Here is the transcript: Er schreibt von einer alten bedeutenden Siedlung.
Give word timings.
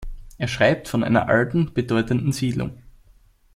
Er 0.39 0.47
schreibt 0.47 0.87
von 0.87 1.03
einer 1.03 1.29
alten 1.29 1.75
bedeutenden 1.75 2.31
Siedlung. 2.31 2.71